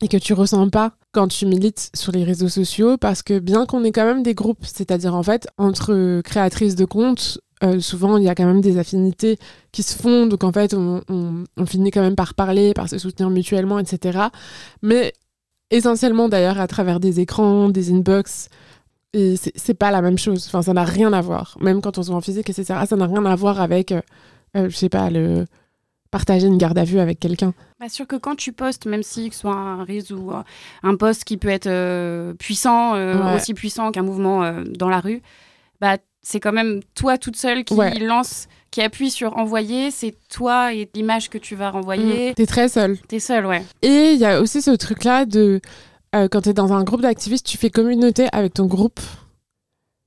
[0.01, 3.65] et que tu ressens pas quand tu milites sur les réseaux sociaux parce que bien
[3.65, 8.17] qu'on ait quand même des groupes, c'est-à-dire en fait entre créatrices de comptes, euh, souvent
[8.17, 9.37] il y a quand même des affinités
[9.71, 12.87] qui se font, donc en fait on, on, on, finit quand même par parler, par
[12.87, 14.27] se soutenir mutuellement, etc.
[14.81, 15.13] Mais
[15.69, 18.49] essentiellement d'ailleurs à travers des écrans, des inbox,
[19.13, 22.03] et c'est pas la même chose, enfin ça n'a rien à voir, même quand on
[22.03, 22.81] se voit en physique, etc.
[22.87, 24.01] Ça n'a rien à voir avec, euh,
[24.55, 25.45] euh, je sais pas, le
[26.11, 27.53] partager une garde à vue avec quelqu'un.
[27.79, 30.31] Bah sûr que quand tu postes, même si que ce soit un réseau ou
[30.83, 33.35] un poste qui peut être euh, puissant, ouais.
[33.35, 35.21] aussi puissant qu'un mouvement dans la rue,
[35.81, 37.97] bah c'est quand même toi toute seule qui ouais.
[37.99, 39.91] lance, qui appuie sur envoyer.
[39.91, 42.31] C'est toi et l'image que tu vas renvoyer.
[42.31, 42.33] Mmh.
[42.35, 42.97] T'es très seule.
[43.07, 43.63] T'es seule, ouais.
[43.81, 45.61] Et il y a aussi ce truc-là de
[46.13, 48.99] quand t'es dans un groupe d'activistes, tu fais communauté avec ton groupe,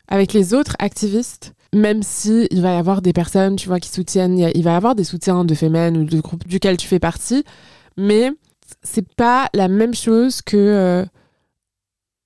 [0.09, 3.89] avec les autres activistes même si il va y avoir des personnes, tu vois, qui
[3.89, 6.99] soutiennent, il va y avoir des soutiens de Femen ou de groupe duquel tu fais
[6.99, 7.45] partie,
[7.97, 8.31] mais
[8.83, 11.05] c'est pas la même chose que euh,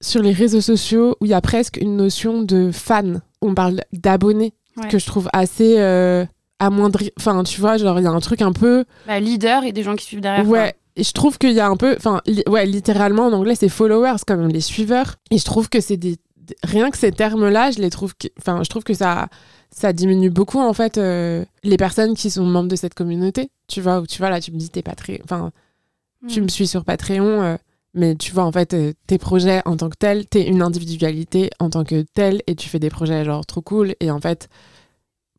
[0.00, 3.22] sur les réseaux sociaux où il y a presque une notion de fan.
[3.46, 4.88] On parle d'abonnés, ouais.
[4.88, 6.24] que je trouve assez euh,
[6.58, 7.12] amoindri.
[7.18, 8.84] Enfin, tu vois, genre, il y a un truc un peu.
[9.06, 10.46] Bah, leader et des gens qui suivent derrière.
[10.48, 10.72] Ouais.
[10.72, 10.80] Quoi.
[10.98, 13.68] Et je trouve qu'il y a un peu, enfin, li ouais, littéralement en anglais c'est
[13.68, 15.16] followers comme les suiveurs.
[15.30, 16.16] Et je trouve que c'est des
[16.62, 19.28] rien que ces termes-là, je les trouve, enfin, je trouve que ça,
[19.70, 23.50] ça diminue beaucoup en fait euh, les personnes qui sont membres de cette communauté.
[23.68, 25.52] Tu vois, où tu vois là, tu me dis t'es Patreon, enfin,
[26.22, 26.28] mm.
[26.28, 27.56] tu me suis sur Patreon, euh,
[27.96, 31.50] mais tu vois en fait euh, tes projets en tant que tel, t'es une individualité
[31.58, 34.48] en tant que tel, et tu fais des projets genre trop cool, et en fait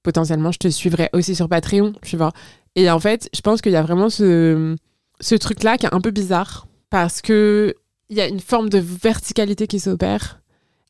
[0.04, 2.32] potentiellement je te suivrai aussi sur Patreon, tu vois.
[2.76, 4.76] Et en fait, je pense qu'il y a vraiment ce,
[5.20, 7.76] ce truc-là qui est un peu bizarre parce que
[8.10, 10.42] il y a une forme de verticalité qui s'opère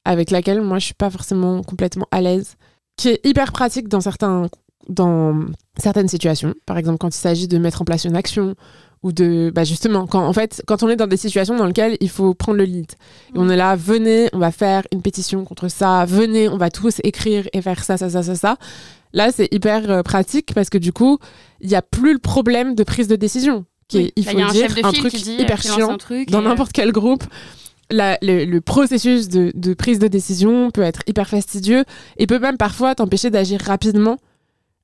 [0.06, 2.56] avec laquelle moi je suis pas forcément complètement à l'aise,
[2.96, 4.48] qui est hyper pratique dans, certains,
[4.88, 5.46] dans
[5.78, 6.54] certaines situations.
[6.66, 8.56] Par exemple, quand il s'agit de mettre en place une action
[9.08, 11.98] ou de bah justement quand en fait quand on est dans des situations dans lesquelles
[12.02, 12.92] il faut prendre le lead.
[13.34, 16.70] Et on est là venez on va faire une pétition contre ça venez on va
[16.70, 18.58] tous écrire et faire ça ça ça ça ça.
[19.14, 21.18] Là c'est hyper euh, pratique parce que du coup
[21.62, 24.04] il y a plus le problème de prise de décision qui oui.
[24.06, 27.24] est, il faut un dire un truc truc hyper chiant truc dans n'importe quel groupe.
[27.90, 31.86] La, le, le, processus de, de, prise de décision peut être hyper fastidieux
[32.18, 34.18] et peut même parfois t'empêcher d'agir rapidement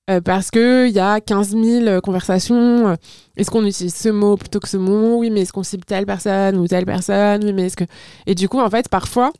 [0.10, 2.98] euh, parce qu'il y a 15 000 conversations.
[3.38, 5.18] Est-ce qu'on utilise ce mot plutôt que ce mot?
[5.18, 7.44] Oui, mais est-ce qu'on cible telle personne ou telle personne?
[7.44, 7.86] Oui, mais est-ce que...
[8.26, 9.32] Et du coup, en fait, parfois,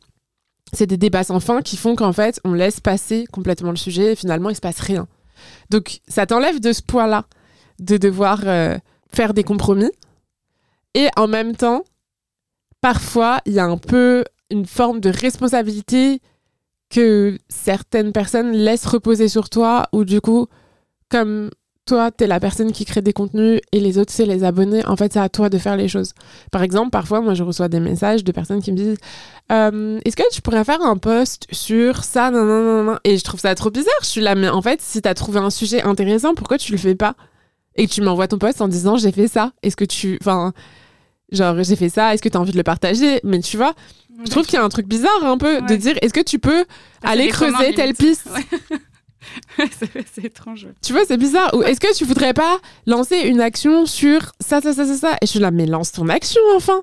[0.72, 4.12] c'est des débats sans fin qui font qu'en fait, on laisse passer complètement le sujet
[4.12, 5.06] et finalement, il se passe rien.
[5.70, 7.24] Donc, ça t'enlève de ce poids-là
[7.80, 8.78] de devoir euh,
[9.12, 9.90] faire des compromis
[10.94, 11.82] et en même temps
[12.80, 16.20] parfois, il y a un peu une forme de responsabilité
[16.94, 20.46] que certaines personnes laissent reposer sur toi, ou du coup,
[21.10, 21.50] comme
[21.86, 24.94] toi, t'es la personne qui crée des contenus et les autres, c'est les abonnés, en
[24.94, 26.12] fait, c'est à toi de faire les choses.
[26.52, 28.96] Par exemple, parfois, moi, je reçois des messages de personnes qui me disent
[29.50, 32.98] euh, Est-ce que tu pourrais faire un post sur ça non, non, non, non.
[33.02, 33.92] Et je trouve ça trop bizarre.
[34.02, 36.78] Je suis là, mais en fait, si t'as trouvé un sujet intéressant, pourquoi tu le
[36.78, 37.16] fais pas?
[37.74, 39.50] Et tu m'envoies ton post en disant J'ai fait ça.
[39.64, 40.16] Est-ce que tu.
[40.22, 40.52] Enfin
[41.34, 43.20] genre j'ai fait ça, est-ce que tu as envie de le partager?
[43.24, 43.74] Mais tu vois,
[44.24, 45.62] je trouve qu'il y a un truc bizarre un peu ouais.
[45.62, 46.64] de dire est-ce que tu peux
[47.02, 48.60] ça aller creuser telle piste ouais.
[50.14, 50.68] c'est étrange.
[50.82, 51.54] Tu vois, c'est bizarre.
[51.54, 55.12] Ou est-ce que tu voudrais pas lancer une action sur ça, ça, ça, ça, ça?
[55.22, 56.82] Et je suis là, mais lance ton action enfin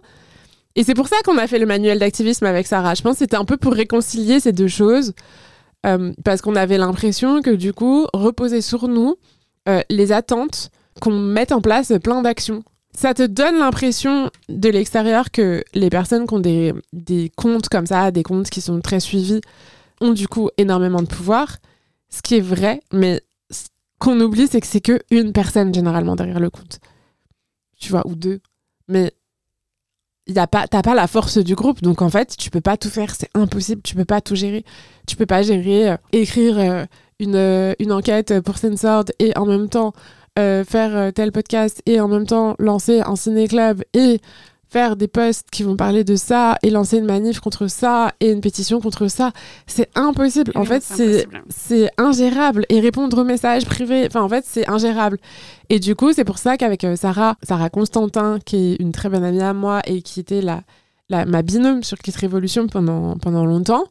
[0.75, 2.95] Et c'est pour ça qu'on a fait le manuel d'activisme avec Sarah.
[2.95, 5.13] Je pense que c'était un peu pour réconcilier ces deux choses.
[5.85, 9.15] Euh, parce qu'on avait l'impression que du coup, reposer sur nous
[9.67, 12.63] euh, les attentes qu'on mette en place plein d'actions
[12.93, 18.11] ça te donne l'impression de l'extérieur que les personnes qui ont des, comptes comme ça,
[18.11, 19.41] des comptes qui sont très suivis,
[20.01, 21.57] ont du coup énormément de pouvoir.
[22.09, 23.67] Ce qui est vrai, mais ce
[23.99, 26.79] qu'on oublie, c'est que c'est que une personne généralement derrière le compte.
[27.79, 28.41] Tu vois, ou deux.
[28.87, 29.13] Mais
[30.27, 32.77] y a pas, t'as pas la force du groupe, donc en fait, tu peux pas
[32.77, 34.65] tout faire, c'est impossible, tu peux pas tout gérer.
[35.07, 36.85] Tu peux pas gérer, euh, écrire euh,
[37.19, 39.93] une, euh, une enquête pour Censored et en même temps
[40.39, 44.21] euh, faire euh, tel podcast et en même temps lancer un ciné-club et
[44.71, 48.31] faire des posts qui vont parler de ça et lancer une manif contre ça et
[48.31, 49.33] une pétition contre ça,
[49.67, 50.53] c'est impossible.
[50.55, 50.81] En fait,
[51.49, 55.17] c'est ingérable et répondre aux messages privés, enfin en fait, c'est ingérable.
[55.69, 59.09] Et du coup, c'est pour ça qu'avec euh, Sarah, Sarah Constantin, qui est une très
[59.09, 60.61] bonne amie à moi et qui était la,
[61.09, 63.83] la ma binôme sur Kit Révolution pendant pendant longtemps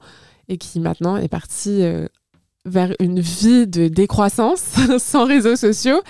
[0.49, 2.07] et qui maintenant est partie euh,
[2.67, 4.63] vers une vie de décroissance
[4.99, 6.01] sans réseaux sociaux.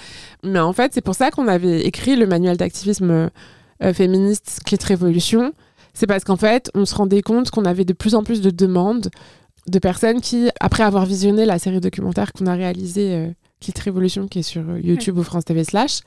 [0.45, 3.31] Mais en fait, c'est pour ça qu'on avait écrit le manuel d'activisme
[3.83, 5.53] euh, féministe Clit Révolution.
[5.95, 8.51] C'est parce qu'en fait, on se rendait compte qu'on avait de plus en plus de
[8.51, 9.11] demandes
[9.69, 13.29] de personnes qui, après avoir visionné la série documentaire qu'on a réalisée, euh,
[13.61, 16.01] Clit Révolution, qui est sur euh, YouTube ou France TV slash,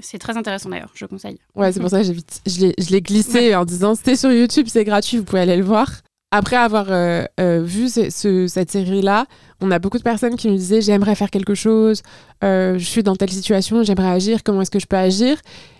[0.00, 1.38] C'est très intéressant d'ailleurs, je conseille.
[1.54, 4.84] Ouais, c'est pour ça que l'ai- je l'ai glissé en disant c'était sur YouTube, c'est
[4.84, 5.90] gratuit, vous pouvez aller le voir.
[6.32, 9.26] Après avoir euh, euh, vu ce- ce- cette série-là,
[9.60, 12.02] on a beaucoup de personnes qui nous disaient j'aimerais faire quelque chose,
[12.42, 15.36] euh, je suis dans telle situation, j'aimerais agir, comment est-ce que je peux agir?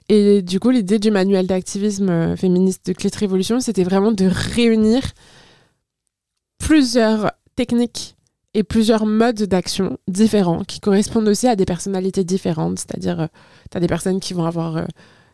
[0.09, 5.03] Et du coup, l'idée du manuel d'activisme féministe de Clit Révolution, c'était vraiment de réunir
[6.59, 8.17] plusieurs techniques
[8.55, 12.79] et plusieurs modes d'action différents qui correspondent aussi à des personnalités différentes.
[12.79, 13.29] C'est-à-dire,
[13.71, 14.87] tu as des personnes qui vont avoir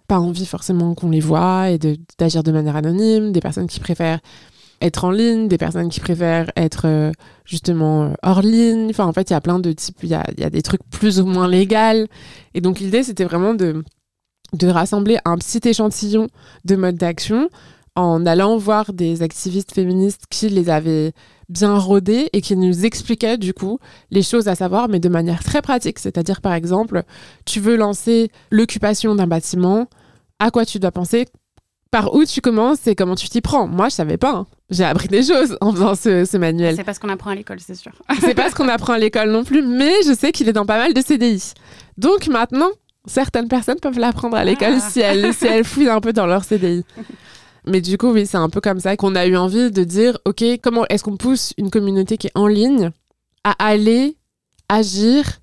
[0.09, 1.79] pas envie forcément qu'on les voit et
[2.19, 4.19] d'agir de, manière anonyme, des personnes qui préfèrent
[4.83, 7.13] être en ligne, des personnes qui préfèrent être euh,
[7.45, 8.89] justement euh, hors ligne.
[8.91, 11.21] Enfin, en fait, il y a plein de types, il y a, des trucs plus
[11.21, 12.07] ou moins légaux.
[12.55, 13.83] Et donc, l'idée, c'était vraiment de,
[14.53, 16.27] de rassembler un petit échantillon
[16.65, 17.49] de modes d'action
[17.95, 21.13] en allant voir des activistes féministes qui les avaient
[21.49, 23.79] bien rodés et qui nous expliquaient du coup
[24.11, 25.99] les choses à savoir, mais de manière très pratique.
[25.99, 27.03] C'est-à-dire, par exemple,
[27.45, 29.87] tu veux lancer l'occupation d'un bâtiment,
[30.39, 31.27] à quoi tu dois penser,
[31.91, 33.69] par où tu commences et comment tu t'y prends?
[33.69, 34.35] Moi, je savais pas.
[34.35, 34.47] hein.
[34.73, 36.75] J'ai appris des choses en faisant ce, ce manuel.
[36.77, 37.93] C'est pas ce qu'on apprend à l'école, c'est sûr.
[38.21, 40.67] C'est pas ce qu'on apprend à l'école non plus, mais je sais qu'il est dans
[40.67, 41.53] pas mal de CDI.
[41.99, 42.71] Donc maintenant,
[43.07, 44.91] certaines personnes peuvent l'apprendre à l'école Ah.
[44.91, 46.85] si, elles, si elles fouillent un peu dans leur CDI.
[47.67, 50.19] Mais du coup, oui, c'est un peu comme ça qu'on a eu envie de dire,
[50.25, 52.91] OK, comment est-ce qu'on pousse une communauté qui est en ligne
[53.45, 54.17] à aller
[54.69, 55.39] agir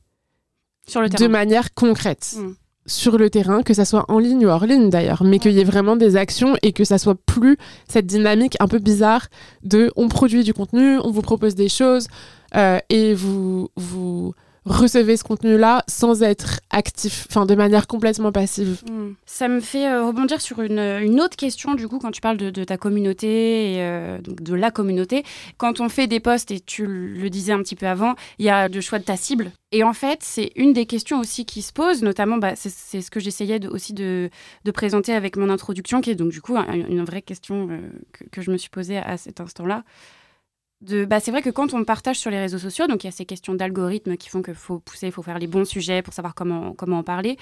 [0.88, 2.36] Sur le de manière concrète?
[2.38, 2.52] Mm.
[2.90, 5.60] Sur le terrain, que ça soit en ligne ou hors ligne d'ailleurs, mais qu'il y
[5.60, 9.28] ait vraiment des actions et que ça soit plus cette dynamique un peu bizarre
[9.64, 12.08] de on produit du contenu, on vous propose des choses
[12.56, 14.34] euh, et vous vous
[14.70, 18.82] recevez ce contenu-là sans être actif, enfin de manière complètement passive.
[18.90, 19.10] Mm.
[19.26, 22.38] Ça me fait euh, rebondir sur une, une autre question, du coup, quand tu parles
[22.38, 25.24] de, de ta communauté, et, euh, donc de la communauté.
[25.58, 28.50] Quand on fait des posts, et tu le disais un petit peu avant, il y
[28.50, 29.52] a le choix de ta cible.
[29.72, 33.12] Et en fait, c'est une des questions aussi qui se posent, notamment, bah, c'est ce
[33.12, 34.30] que j'essayais aussi de,
[34.66, 37.80] de présenter avec mon introduction, qui est donc du coup un- une vraie question euh,
[38.32, 39.84] que je me suis posée à cet instant-là.
[40.82, 43.10] De, bah, c'est vrai que quand on partage sur les réseaux sociaux, donc il y
[43.10, 46.02] a ces questions d'algorithmes qui font qu'il faut pousser, il faut faire les bons sujets
[46.02, 47.38] pour savoir comment, comment en parler.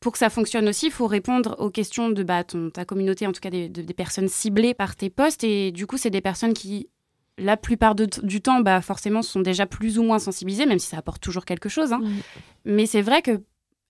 [0.00, 3.26] Pour que ça fonctionne aussi, il faut répondre aux questions de bah, ton, ta communauté,
[3.26, 5.44] en tout cas des, de- des personnes ciblées par tes posts.
[5.44, 6.88] Et du coup, c'est des personnes qui,
[7.36, 10.86] la plupart de- du temps, bah, forcément, sont déjà plus ou moins sensibilisées, même si
[10.88, 11.92] ça apporte toujours quelque chose.
[11.92, 12.00] hein.
[12.64, 13.42] Mais c'est vrai que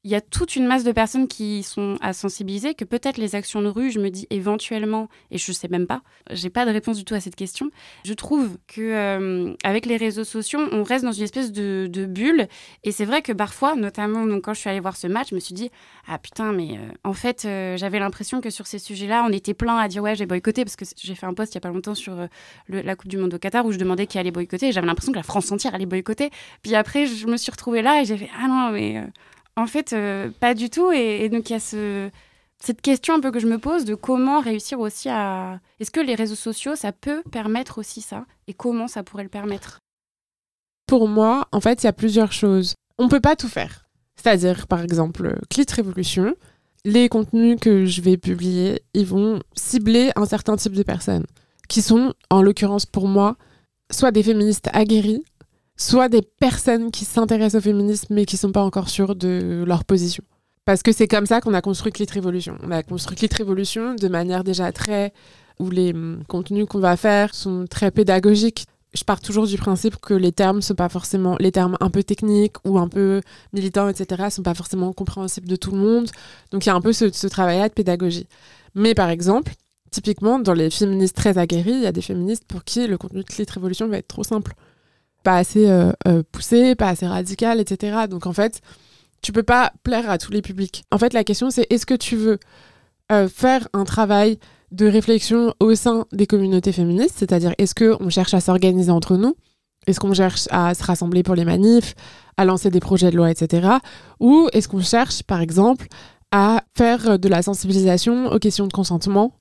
[0.04, 3.34] il y a toute une masse de personnes qui sont à sensibiliser, que peut-être les
[3.34, 6.70] actions de rue, je me dis éventuellement, et je sais même pas, j'ai pas de
[6.70, 7.70] réponse du tout à cette question.
[8.04, 12.46] Je trouve que euh, avec les réseaux sociaux, on reste dans une espèce de, bulle,
[12.84, 15.40] et c'est vrai que parfois, notamment quand je suis allée voir ce match, je me
[15.40, 15.70] suis dit
[16.06, 19.54] ah putain, mais euh, en fait, euh, j'avais l'impression que sur ces sujets-là, on était
[19.54, 21.60] plein à dire ouais, j'ai boycotté, parce que j'ai fait un post il y a
[21.60, 22.14] pas longtemps sur
[22.68, 25.12] la Coupe du Monde au Qatar où je demandais qui allait boycotter, et j'avais l'impression
[25.12, 26.30] que la France entière allait boycotter.
[26.62, 29.02] Puis après, je me suis retrouvée là et j'ai fait ah non, mais
[29.58, 30.92] en fait, euh, pas du tout.
[30.92, 32.10] Et, donc, il y a ce,
[32.60, 35.60] cette question un peu que je me pose de comment réussir aussi à.
[35.80, 38.24] Est-ce que les réseaux sociaux, ça peut permettre aussi ça?
[38.46, 39.80] Et comment ça pourrait le permettre?
[40.86, 42.74] Pour moi, en fait, il y a plusieurs choses.
[42.98, 43.86] On peut pas tout faire.
[44.16, 46.34] C'est-à-dire, par exemple, Clit Révolution,
[46.84, 51.26] les contenus que je vais publier, ils vont cibler un certain type de personnes,
[51.68, 53.36] qui sont, en l'occurrence pour moi,
[53.90, 55.24] soit des féministes aguerris,
[55.78, 59.84] soit des personnes qui s'intéressent au féminisme mais qui sont pas encore sûres de leur
[59.84, 60.24] position.
[60.64, 62.58] Parce que c'est comme ça qu'on a construit Clit Révolution.
[62.62, 65.14] On a construit Clit Révolution de manière déjà très...
[65.58, 68.66] où les hum, contenus qu'on va faire sont très pédagogiques.
[68.92, 72.02] Je pars toujours du principe que les termes sont pas forcément les termes un peu
[72.02, 73.20] techniques ou un peu
[73.52, 74.28] militants, etc.
[74.30, 76.10] sont pas forcément compréhensibles de tout le monde.
[76.50, 78.26] Donc il y a un peu ce, ce travail-là de pédagogie.
[78.74, 79.52] Mais par exemple,
[79.90, 83.20] typiquement dans les féministes très aguerris, il y a des féministes pour qui le contenu
[83.20, 84.54] de Clit Révolution va être trop simple,
[85.22, 88.06] pas assez euh, euh, poussé, pas assez radical, etc.
[88.08, 88.60] Donc en fait,
[89.22, 90.84] tu peux pas plaire à tous les publics.
[90.90, 92.38] En fait, la question c'est est-ce que tu veux
[93.12, 94.38] euh, faire un travail
[94.70, 99.34] de réflexion au sein des communautés féministes, c'est-à-dire est-ce qu'on cherche à s'organiser entre nous?
[99.86, 101.94] Est-ce qu'on cherche à se rassembler pour les manifs,
[102.36, 103.68] à lancer des projets de loi, etc.
[104.20, 105.86] Ou est-ce qu'on cherche, par exemple,
[106.30, 109.32] à faire de la sensibilisation aux questions de consentement,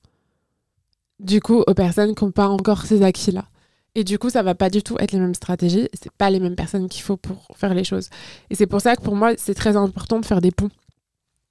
[1.20, 3.44] du coup, aux personnes qui n'ont pas encore ces acquis-là?
[3.94, 5.88] Et du coup, ça va pas du tout être les mêmes stratégies.
[5.94, 8.10] C'est pas les mêmes personnes qu'il faut pour faire les choses.
[8.50, 10.70] Et c'est pour ça que pour moi, c'est très important de faire des ponts.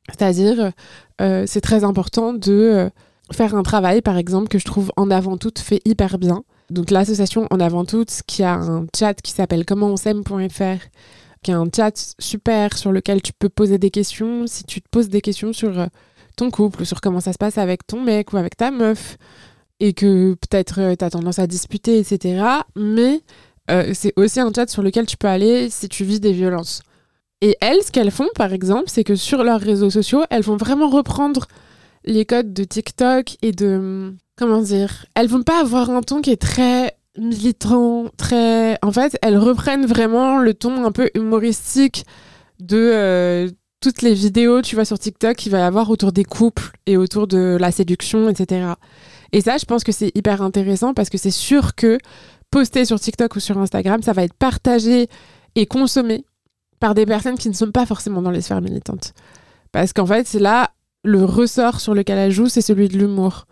[0.10, 0.72] C'est-à-dire,
[1.22, 2.90] euh, c'est très important de euh,
[3.32, 6.92] faire un travail, par exemple, que je trouve en avant tout fait hyper bien, Donc
[6.92, 10.86] l'association En Avant Toutes, qui a un chat qui s'appelle commentonsaime.fr,
[11.44, 14.48] qui est un chat super sur lequel tu peux poser des questions.
[14.48, 15.88] Si tu te poses des questions sur euh,
[16.38, 19.18] ton couple, sur comment ça se passe avec ton mec ou avec ta meuf,
[19.80, 22.44] et que peut-être euh, tu as tendance à disputer, etc.
[22.76, 23.22] Mais
[23.70, 26.82] euh, c'est aussi un chat sur lequel tu peux aller si tu vis des violences.
[27.42, 30.58] Et elles, ce qu'elles font, par exemple, c'est que sur leurs réseaux sociaux, elles vont
[30.58, 31.48] vraiment reprendre
[32.06, 34.14] les codes de TikTok et de...
[34.38, 38.78] Comment dire Elles vont pas avoir un ton qui est très militant, très...
[38.84, 42.06] En fait, elles reprennent vraiment le ton un peu humoristique
[42.60, 43.50] de euh,
[43.82, 46.98] toutes les vidéos, tu vois, sur TikTok qu'il va y avoir autour des couples et
[46.98, 48.74] autour de la séduction, etc.
[49.34, 51.98] Et ça, je pense que c'est hyper intéressant parce que c'est sûr que
[52.52, 55.08] poster sur TikTok ou sur Instagram, ça va être partagé
[55.56, 56.26] et consommé
[56.80, 59.14] par des personnes qui ne sont pas forcément dans les sphères militantes.
[59.72, 60.72] Parce qu'en fait, c'est là
[61.04, 63.46] le ressort sur lequel elle joue, c'est celui de l'humour.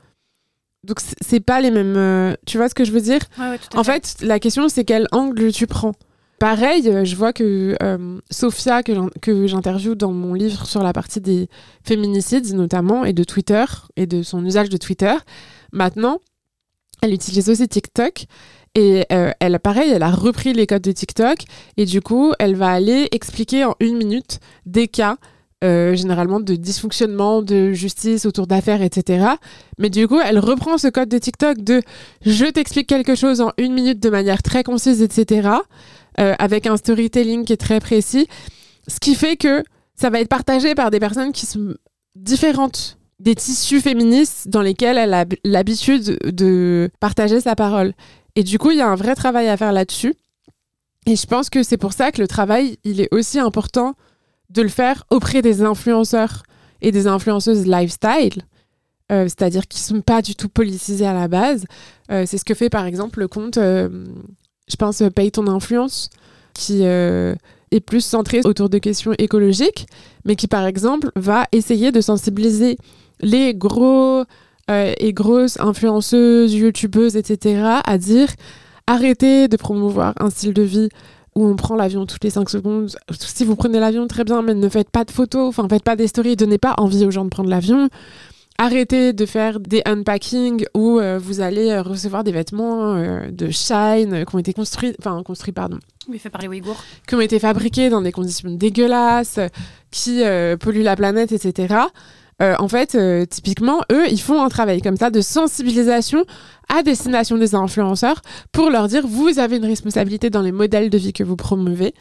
[0.83, 1.95] Donc c'est pas les mêmes.
[1.97, 3.21] euh, tu vois ce que je veux dire?
[3.39, 5.93] Ouais, ouais, En fait, la question c'est quel angle tu prends.
[6.37, 11.21] Pareil, euh, je vois que euh, Sophia, que j'interviewe dans mon livre sur la partie
[11.21, 11.49] des
[11.83, 13.63] féminicides notamment, et de Twitter,
[13.95, 15.13] et de son usage de Twitter,
[15.75, 16.19] maintenant,
[17.01, 18.25] elle utilise aussi TikTok.
[18.73, 21.37] Et euh, elle, pareil, elle a repris les codes de TikTok.
[21.77, 25.17] Et du coup, elle va aller expliquer en une minute des cas,
[25.63, 29.27] euh, généralement de dysfonctionnement, de justice autour d'affaires, etc.
[29.77, 31.81] Mais du coup, elle reprend ce code de TikTok de
[32.25, 35.49] je t'explique quelque chose en une minute de manière très concise, etc.
[36.19, 38.27] euh, avec un storytelling qui est très précis.
[38.87, 39.63] Ce qui fait que
[39.95, 41.75] ça va être partagé par des personnes qui sont
[42.15, 47.93] différentes des tissus féministes dans lesquels elle a l'habitude de partager sa parole.
[48.35, 50.13] Et du coup, il y a un vrai travail à faire là-dessus.
[51.05, 53.93] Et je pense que c'est pour ça que le travail, il est aussi important
[54.49, 56.43] de le faire auprès des influenceurs
[56.81, 58.43] et des influenceuses lifestyle,
[59.11, 61.65] euh, c'est-à-dire qui ne sont pas du tout politisés à la base.
[62.11, 64.05] Euh, c'est ce que fait par exemple le compte, euh,
[64.67, 66.09] je pense, Paye ton influence,
[66.53, 69.87] qui est plus centré autour de questions écologiques,
[70.23, 72.77] mais qui par exemple va essayer de sensibiliser
[73.21, 74.23] les gros
[74.69, 78.29] euh, et grosses influenceuses, youtubeuses, etc., à dire
[78.87, 80.89] arrêtez de promouvoir un style de vie
[81.35, 82.95] où on prend l'avion toutes les 5 secondes.
[83.11, 85.95] Si vous prenez l'avion, très bien, mais ne faites pas de photos, enfin, faites pas
[85.95, 87.89] des stories, donnez pas envie aux gens de prendre l'avion.
[88.57, 93.49] Arrêtez de faire des unpacking où euh, vous allez euh, recevoir des vêtements euh, de
[93.49, 96.81] Shine qui ont été construits, enfin, construits, pardon, Oui, fait par les Ouïghours.
[97.05, 99.41] qui ont été fabriqués dans des conditions dégueulasses,
[99.91, 101.75] qui euh, polluent la planète, etc.
[102.41, 106.25] Euh, en fait, euh, typiquement, eux, ils font un travail comme ça de sensibilisation
[106.67, 108.21] à destination des influenceurs
[108.51, 111.93] pour leur dire vous avez une responsabilité dans les modèles de vie que vous promouvez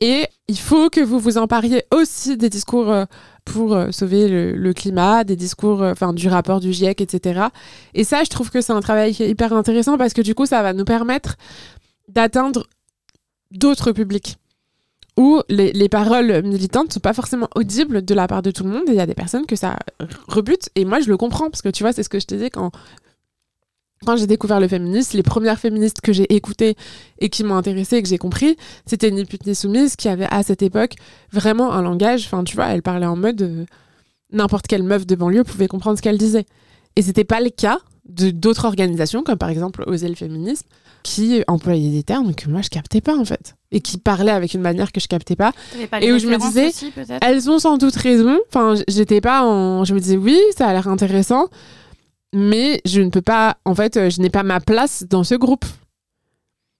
[0.00, 3.04] et il faut que vous vous empariez aussi des discours euh,
[3.44, 7.48] pour sauver le, climat, des discours enfin du rapport du GIEC, etc.
[7.92, 10.34] Et ça, je trouve que c'est un travail qui est hyper intéressant parce que du
[10.34, 11.36] coup, ça va nous permettre
[12.08, 12.64] d'atteindre
[13.50, 14.38] d'autres publics
[15.16, 18.70] où les, les paroles militantes sont pas forcément audibles de la part de tout le
[18.70, 19.76] monde et il y a des personnes que ça
[20.26, 22.34] rebute et moi je le comprends parce que tu vois c'est ce que je te
[22.34, 22.72] disais quand
[24.04, 26.76] quand j'ai découvert le féminisme, les premières féministes que j'ai écoutées
[27.18, 30.28] et qui m'ont intéressée et que j'ai compris, c'était Ni pute ni soumise qui avait
[30.30, 30.94] à cette époque
[31.32, 33.64] vraiment un langage, enfin tu vois, elle parlait en mode euh,
[34.30, 36.46] n'importe quelle meuf de banlieue pouvait comprendre ce qu'elle disait.
[36.96, 40.66] Et c'était pas le cas de d'autres organisations comme par exemple Oser le féminisme
[41.02, 44.54] qui employaient des termes que moi je captais pas en fait et qui parlaient avec
[44.54, 45.52] une manière que je captais pas
[46.02, 48.38] Et où je me disais, aussi, elles ont sans doute raison.
[48.48, 49.84] Enfin, j'étais pas en.
[49.84, 51.48] Je me disais oui, ça a l'air intéressant,
[52.32, 53.58] mais je ne peux pas.
[53.66, 55.66] En fait, je n'ai pas ma place dans ce groupe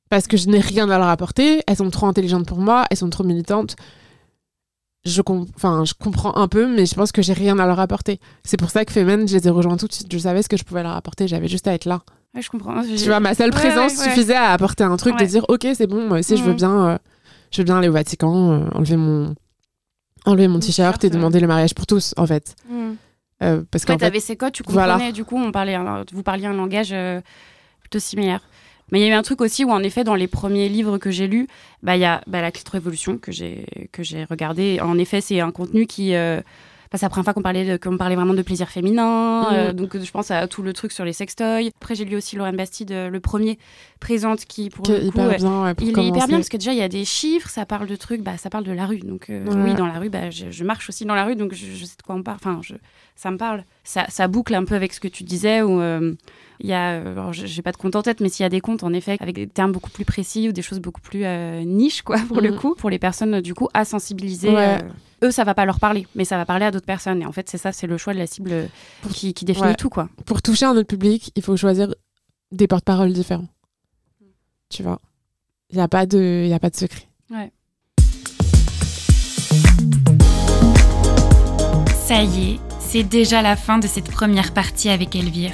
[0.08, 1.62] parce que je n'ai rien à leur apporter.
[1.66, 2.86] Elles sont trop intelligentes pour moi.
[2.90, 3.76] Elles sont trop militantes.
[5.04, 7.78] Je, com- enfin, je comprends un peu, mais je pense que j'ai rien à leur
[7.78, 8.20] apporter.
[8.42, 10.10] C'est pour ça que Femen, je les ai rejoints tout de suite.
[10.10, 11.28] Je savais ce que je pouvais leur apporter.
[11.28, 12.00] J'avais juste à être là.
[12.34, 12.82] Ouais, je comprends.
[12.82, 14.04] Tu vois, ma seule Ouais, présence ouais, ouais.
[14.10, 16.56] suffisait à apporter un truc de dire ok, c'est bon, moi aussi, je veux Mhm.
[16.56, 16.98] bien, euh,
[17.52, 19.34] je veux bien aller au Vatican, euh, enlever mon,
[20.24, 21.12] enlever mon t-shirt et ouais.
[21.12, 22.56] demander le mariage pour tous, en fait.
[22.68, 22.94] Hmm.
[23.42, 24.86] Euh, parce Ouais, qu'en fait, t'avais ces codes, tu comprenais.
[24.96, 25.12] Voilà.
[25.12, 27.20] Du coup, on parlait un- vous parliez un langage euh,
[27.80, 28.40] plutôt similaire.
[28.90, 30.98] Mais il y a eu un truc aussi où, en effet, dans les premiers livres
[30.98, 31.46] que j'ai lus,
[31.82, 34.78] bah, il y a bah, la clito-révolution que j'ai que j'ai regardé.
[34.80, 36.14] En effet, c'est un contenu qui.
[36.94, 39.40] Bah, c'est la première fois qu'on parlait, qu'on parlait vraiment de plaisir féminin.
[39.40, 39.48] Mhm.
[39.50, 41.72] euh, donc, je pense à tout le truc sur les sextoys.
[41.80, 43.58] Après, j'ai lu aussi Lorraine Bastide, euh, le premier,
[43.98, 46.36] présente, qui, pour qui est le coup, hyper bien ouais, pour il est hyper bien
[46.36, 48.62] parce que déjà il y a des chiffres, ça parle de trucs, bah ça parle
[48.62, 49.00] de la rue.
[49.00, 49.70] Donc euh, Ouais.
[49.70, 51.84] oui, dans la rue, bah je, je marche aussi dans la rue, donc je, je
[51.84, 52.38] sais de quoi on parle.
[52.40, 52.74] Enfin, je,
[53.16, 53.64] ça me parle.
[53.82, 55.80] Ça, ça boucle un peu avec ce que tu disais où
[56.60, 58.60] il y a, euh, j'ai pas de compte en tête, mais s'il y a des
[58.60, 61.62] comptes en effet avec des termes beaucoup plus précis ou des choses beaucoup plus euh,
[61.64, 62.56] niches quoi pour le Mhm.
[62.58, 64.50] coup, pour les personnes du coup à sensibiliser.
[64.50, 64.78] Ouais.
[64.82, 67.22] euh, eux, ça va pas leur parler, mais ça va parler à d'autres personnes.
[67.22, 68.68] Et en fait, c'est ça, c'est le choix de la cible
[69.12, 69.74] qui, qui définit Ouais.
[69.74, 70.08] tout quoi.
[70.26, 71.94] Pour toucher un autre public, il faut choisir
[72.52, 73.48] des porte-paroles différents.
[74.70, 75.00] tu vois?
[75.70, 77.08] Il n'y a, pas de- y a pas de secret.
[82.06, 85.52] Ça y est, c'est déjà la fin de cette première partie avec Elvire.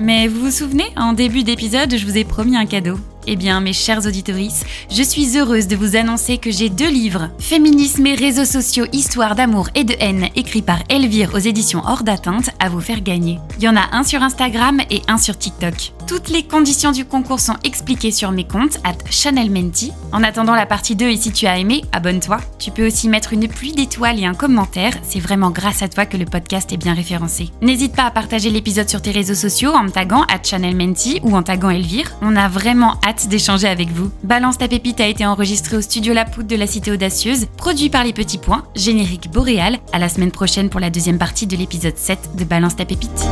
[0.00, 2.96] Mais vous vous souvenez, en début d'épisode, je vous ai promis un cadeau.
[3.26, 7.28] Eh bien, mes chers auditorices, je suis heureuse de vous annoncer que j'ai deux livres,
[7.38, 12.02] Féminisme et réseaux sociaux, histoire d'amour et de haine, écrits par Elvire aux éditions Hors
[12.02, 13.38] d'atteinte, à vous faire gagner.
[13.58, 15.92] Il y en a un sur Instagram et un sur TikTok.
[16.06, 19.92] Toutes les conditions du concours sont expliquées sur mes comptes, at Chanel Menti.
[20.12, 22.38] En attendant la partie 2 et si tu as aimé, abonne-toi.
[22.58, 26.06] Tu peux aussi mettre une pluie d'étoiles et un commentaire, c'est vraiment grâce à toi
[26.06, 27.50] que le podcast est bien référencé.
[27.60, 31.20] N'hésite pas à partager l'épisode sur tes réseaux sociaux en me taguant at Chanel Menti
[31.22, 32.16] ou en taguant Elvire.
[32.22, 32.94] On a vraiment
[33.28, 34.10] d'échanger avec vous.
[34.22, 37.90] Balance ta pépite a été enregistré au studio La Poudre de la Cité Audacieuse, produit
[37.90, 39.78] par Les Petits Points, générique boréal.
[39.92, 43.26] À la semaine prochaine pour la deuxième partie de l'épisode 7 de Balance ta pépite.